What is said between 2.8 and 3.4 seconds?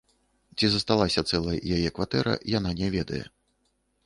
не ведае.